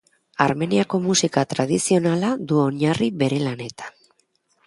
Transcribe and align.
Armeniako 0.43 0.99
musika 1.03 1.43
tradizionala 1.51 2.31
du 2.51 2.59
oinarri 2.63 3.11
bere 3.23 3.39
lanetan. 3.45 3.97